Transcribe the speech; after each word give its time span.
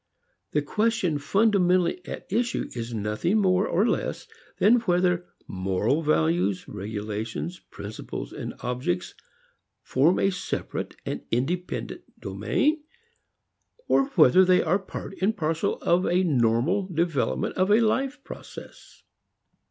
The 0.53 0.63
question 0.63 1.19
fundamentally 1.19 2.03
at 2.07 2.25
issue 2.33 2.67
is 2.73 2.91
nothing 2.91 3.37
more 3.37 3.67
or 3.67 3.87
less 3.87 4.25
than 4.57 4.77
whether 4.79 5.27
moral 5.47 6.01
values, 6.01 6.67
regulations, 6.67 7.59
principles 7.69 8.33
and 8.33 8.55
objects 8.61 9.13
form 9.83 10.17
a 10.17 10.31
separate 10.31 10.95
and 11.05 11.21
independent 11.29 12.01
domain 12.19 12.83
or 13.87 14.05
whether 14.15 14.43
they 14.43 14.63
are 14.63 14.79
part 14.79 15.13
and 15.21 15.37
parcel 15.37 15.75
of 15.83 16.07
a 16.07 16.23
normal 16.23 16.87
development 16.87 17.55
of 17.55 17.69
a 17.69 17.79
life 17.79 18.23
process. 18.23 19.03